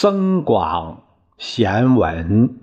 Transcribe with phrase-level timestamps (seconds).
[0.00, 1.02] 增广
[1.38, 2.60] 贤文，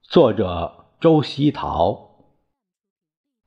[0.00, 2.10] 作者周希陶，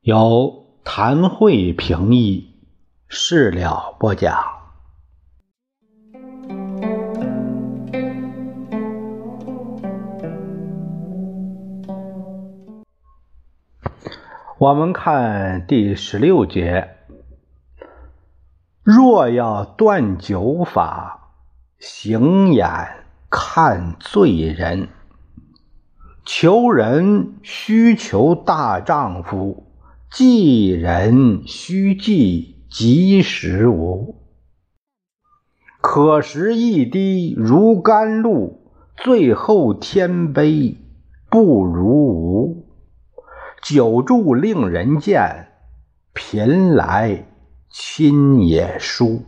[0.01, 2.59] 由谭慧评译，
[3.07, 4.35] 事了播讲。
[14.57, 16.97] 我们看第十六节：
[18.83, 21.31] 若要断酒法，
[21.79, 23.04] 行眼。
[23.29, 24.87] 看罪人，
[26.25, 29.67] 求人需求大丈夫，
[30.11, 34.21] 济人须济及时无。
[35.81, 40.77] 可食一滴如甘露，最后天杯
[41.29, 42.67] 不如无。
[43.61, 45.49] 久住令人见，
[46.13, 47.27] 贫来
[47.69, 49.23] 亲也疏。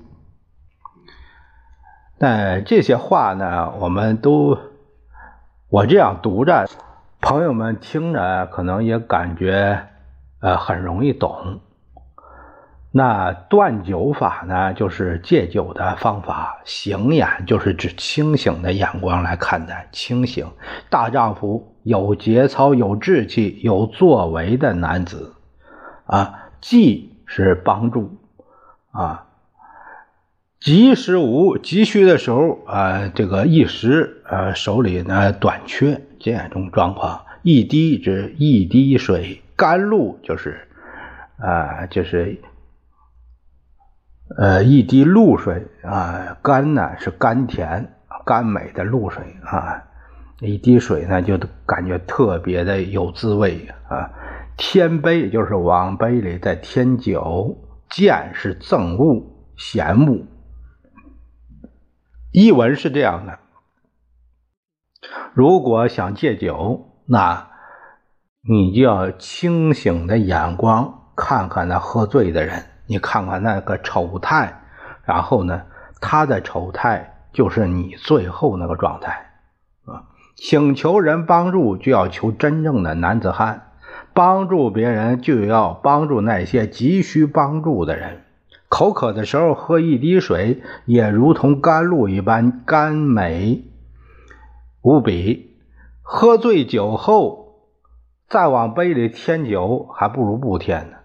[2.20, 4.58] 但这些话呢，我们都
[5.70, 6.68] 我这样读着，
[7.22, 9.88] 朋友们听着可能也感觉
[10.40, 11.60] 呃很容易懂。
[12.90, 20.48] 那断酒法呢，就是戒酒的方法；醒眼就是指清醒的眼光来看待，清醒
[20.90, 25.36] 大丈夫有节操、有志气、有作为的男子
[26.06, 26.46] 啊。
[26.60, 28.18] 济是帮助
[28.92, 29.27] 啊。
[30.60, 40.68] 急时无急需的时候啊，这个一时呃手里呢短缺这样一种状况，一滴之一滴水，甘露就是
[41.38, 42.42] 啊就是
[44.36, 47.94] 呃一滴露水啊，甘呢是甘甜
[48.26, 49.84] 甘美的露水啊，
[50.42, 54.10] 一滴水呢就感觉特别的有滋味啊。
[54.58, 57.56] 添杯就是往杯里再添酒，
[57.92, 60.26] 见是赠物贤物。
[62.40, 63.40] 译文是这样的：
[65.34, 67.48] 如果想戒酒，那
[68.48, 74.62] 你就要清醒的眼光看看那喝醉的人，你看看那个丑态，
[75.04, 75.64] 然后呢，
[76.00, 79.32] 他的丑态就是你最后那个状态
[79.86, 80.06] 啊。
[80.36, 83.62] 请求人帮助，就要求真正的男子汉；
[84.14, 88.26] 帮助别人，就要帮助那些急需帮助的人。
[88.70, 93.64] 口渴的时候喝一滴水，也如同甘露一般甘美
[94.82, 95.56] 无比。
[96.02, 97.60] 喝醉酒后，
[98.30, 100.98] 再往杯里添酒，还不如不添呢。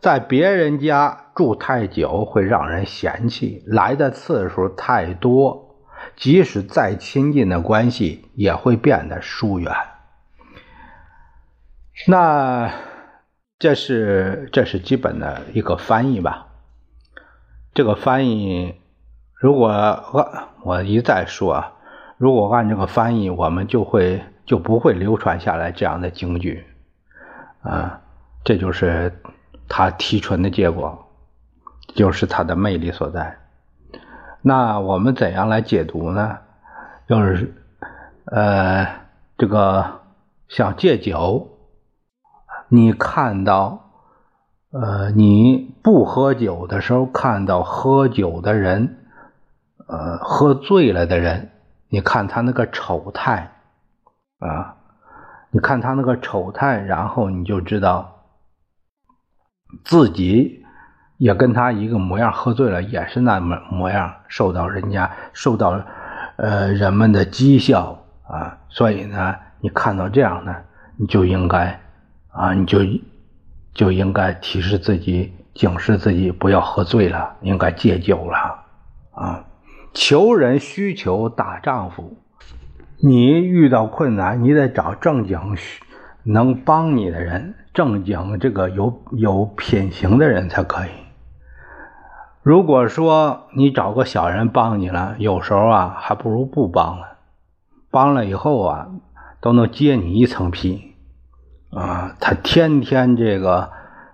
[0.00, 5.76] 在别人家住太久，会让人嫌弃；来的次数太多，
[6.16, 9.72] 即使再亲近的关系，也会变得疏远。
[12.06, 12.72] 那
[13.58, 16.47] 这是这是基本的一个翻译吧。
[17.78, 18.74] 这个翻译，
[19.36, 21.64] 如果按我一再说，
[22.16, 26.66] 如果按这个翻译，我们就会就不会流传下来这样的京剧
[27.62, 28.00] 啊，
[28.42, 29.22] 这就是
[29.68, 31.06] 他提纯的结果，
[31.94, 33.38] 就是他的魅力所在。
[34.42, 36.36] 那我们怎样来解读呢？
[37.08, 37.54] 就是
[38.24, 38.88] 呃，
[39.38, 40.00] 这个
[40.48, 41.48] 像戒酒，
[42.66, 43.87] 你看到。
[44.70, 48.98] 呃，你不喝酒的时候，看到喝酒的人，
[49.86, 51.50] 呃，喝醉了的人，
[51.88, 53.50] 你看他那个丑态，
[54.40, 54.76] 啊，
[55.50, 58.26] 你看他那个丑态，然后你就知道
[59.84, 60.62] 自己
[61.16, 65.80] 也跟他一个模样，喝醉了也是那么模样，受到人家受到
[66.36, 70.54] 呃人们的讥笑啊，所以呢，你看到这样呢，
[70.98, 71.80] 你就应该
[72.32, 72.80] 啊，你就。
[73.78, 78.64] 就应该提示自己、警示自己不要喝醉了，应该戒酒了
[79.12, 79.44] 啊！
[79.94, 82.16] 求人需求大丈夫，
[83.00, 85.38] 你遇到困难，你得找正经
[86.24, 90.90] 能帮你的人，正经这个有有品行的人才可以。
[92.42, 97.18] 如果说你找个小人帮你了，有时候啊，还不如不帮了。
[97.92, 98.88] 帮了以后啊，
[99.40, 100.96] 都能揭你一层皮。
[101.70, 103.70] 啊，他天天这个，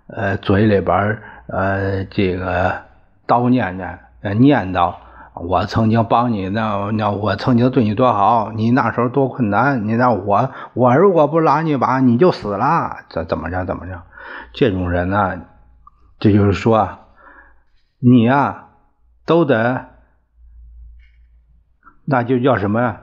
[0.08, 2.82] 呃，嘴里边呃，这个
[3.28, 3.98] 叨念念，
[4.40, 4.96] 念叨，
[5.34, 14.02] 我曾经帮你，那那我曾经对你多好，你那时候多困难，你那我我如果不拉你一把，你就死了，怎怎么着怎么着？
[14.52, 15.42] 这种人呢，
[16.18, 16.98] 这就是说，
[18.00, 18.68] 你呀，
[19.26, 19.84] 都得，
[22.04, 23.00] 那就叫什么呀？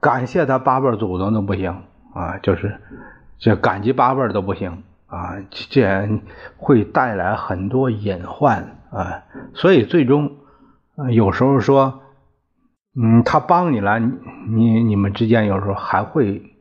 [0.00, 1.82] 感谢他八辈祖宗都不行
[2.14, 2.78] 啊，就是。
[3.40, 6.08] 这感激八辈都不行啊，这
[6.56, 10.36] 会带来很多隐患啊，所以最终，
[11.10, 12.02] 有时候说，
[12.94, 16.52] 嗯，他帮你了，你你们之间有时候还会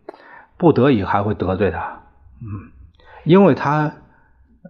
[0.57, 2.01] 不得已还会得罪他，
[2.41, 2.71] 嗯，
[3.25, 3.93] 因为他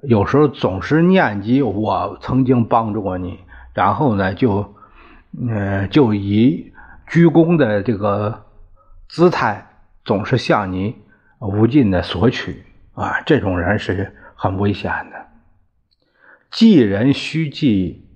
[0.01, 3.39] 有时候总是念及我曾经帮助过你，
[3.73, 4.73] 然后呢就，
[5.47, 6.73] 呃，就以
[7.07, 8.45] 鞠躬的这个
[9.07, 9.67] 姿态，
[10.03, 10.95] 总是向你
[11.39, 12.63] 无尽的索取
[12.93, 15.27] 啊，这种人是很危险的。
[16.51, 18.07] 济人须济，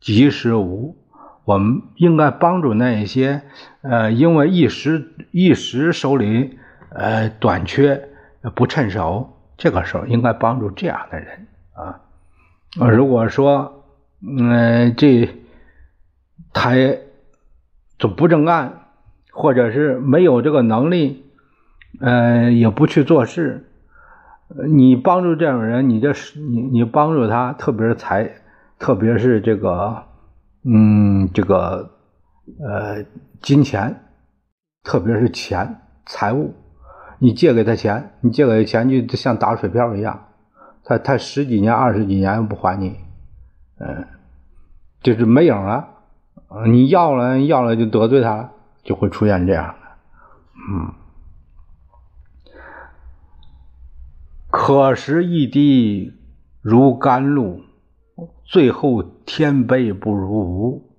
[0.00, 0.96] 及时无。
[1.44, 3.42] 我们应该帮助那一些，
[3.82, 6.58] 呃，因为一时一时手里
[6.90, 8.08] 呃短缺
[8.54, 12.00] 不趁手，这个时候应该帮助这样的人啊。
[12.92, 13.84] 如果说，
[14.20, 15.28] 嗯，这
[16.52, 16.74] 他
[17.98, 18.84] 就不正干，
[19.32, 21.29] 或者是没有这个能力，
[21.98, 23.66] 呃，也不去做事，
[24.68, 28.30] 你帮助这种人，你这是你你帮助他，特别是财，
[28.78, 30.04] 特别是这个。
[30.62, 31.90] 嗯，这个
[32.62, 33.02] 呃，
[33.40, 33.98] 金钱，
[34.84, 36.52] 特别是钱财务，
[37.18, 40.26] 你借给他钱，你借给他钱就像打水漂一样，
[40.84, 42.94] 他他十几年、二十几年不还你，
[43.78, 44.06] 嗯，
[45.00, 45.88] 就是没影了。
[46.66, 48.50] 你要了要了就得罪他了，
[48.82, 49.88] 就会出现这样的。
[50.68, 50.92] 嗯，
[54.70, 56.12] 可食一滴
[56.62, 57.64] 如甘露。
[58.44, 60.92] 最后天杯不如无，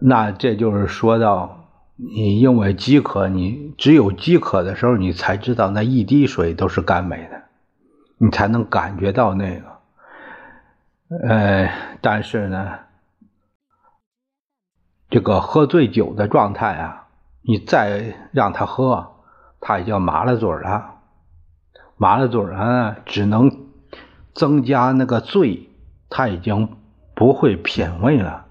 [0.00, 7.42] 那这就是说到你因为饥渴，你只有饥渴的时候，你才知道那一滴水都是甘美的，
[8.16, 9.66] 你才能感觉到那个。
[11.28, 11.70] 呃，
[12.00, 12.78] 但是呢，
[15.10, 17.08] 这个喝醉酒的状态啊，
[17.42, 19.16] 你再让他喝，
[19.60, 20.93] 他已经麻了嘴了，
[21.96, 23.50] 麻了嘴了，只能
[24.34, 25.68] 增加那个醉。
[26.10, 26.76] 他已经
[27.14, 28.44] 不会品味了，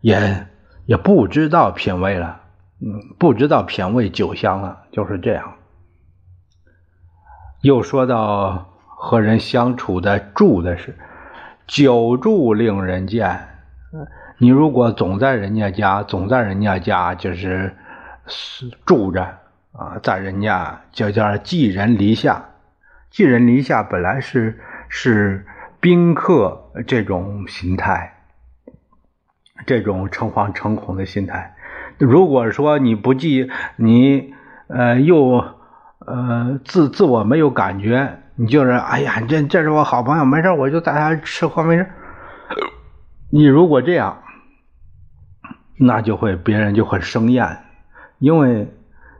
[0.00, 0.46] 也
[0.86, 2.40] 也不知道品味了，
[2.80, 5.54] 嗯，不知道品味酒香了，就是这样。
[7.62, 10.96] 又说到和人相处的住的是，
[11.66, 13.48] 久住令人贱。
[14.38, 17.74] 你如果总在人家家，总在人家家就是
[18.84, 19.22] 住着
[19.72, 22.44] 啊，在人家就叫寄人篱下。
[23.14, 24.58] 寄人篱下本来是
[24.90, 25.46] 是。
[25.80, 28.14] 宾客这种心态，
[29.66, 31.54] 这种诚惶诚恐的心态，
[31.98, 34.32] 如果说你不记，你
[34.68, 35.44] 呃又
[35.98, 41.86] 呃自自我没有感觉，你就是哎呀，这这是我好朋友，没事我就带他吃喝没事。
[43.30, 44.22] 你如果这样，
[45.76, 47.58] 那就会别人就会生厌，
[48.18, 48.72] 因为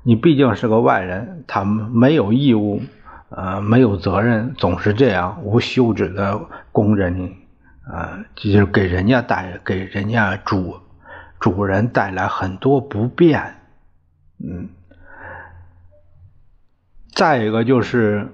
[0.02, 2.81] 你毕竟是个外人，他没有义务。
[3.36, 6.40] 呃，没有责任，总是这样无休止的
[6.70, 7.36] 供着你，
[7.84, 10.78] 啊，就是给人家带给人家主
[11.40, 13.56] 主人带来很多不便，
[14.38, 14.69] 嗯。
[17.12, 18.28] 再一个就是，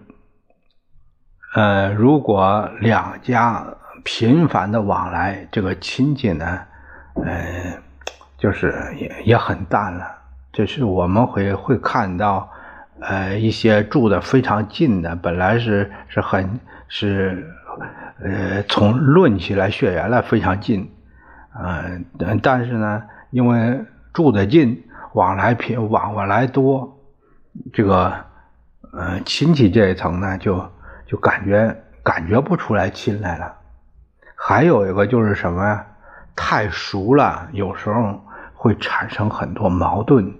[1.54, 3.64] 呃，如果两家
[4.04, 6.60] 频繁的往来，这个亲戚呢，
[7.14, 7.78] 呃，
[8.36, 10.06] 就是也也很淡了，
[10.52, 12.50] 就是我们会会看到。
[13.00, 17.50] 呃，一些住的非常近的，本来是是很是，
[18.22, 20.90] 呃，从论起来血缘来非常近，
[21.54, 21.98] 呃，
[22.42, 26.98] 但是呢，因为住的近，往来频往往来多，
[27.72, 28.12] 这个
[28.92, 30.70] 呃亲戚这一层呢，就
[31.06, 33.54] 就感觉感觉不出来亲来了。
[34.36, 35.86] 还有一个就是什么呀？
[36.36, 38.22] 太熟了，有时候
[38.54, 40.32] 会产生很多矛盾。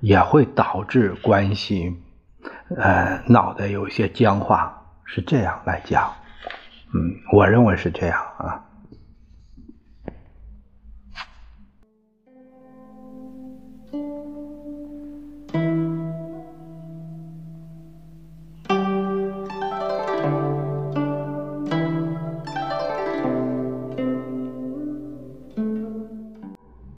[0.00, 1.96] 也会导致关系，
[2.76, 4.72] 呃，脑袋有些僵化，
[5.04, 6.12] 是这样来讲，
[6.94, 8.64] 嗯，我认为是这样啊。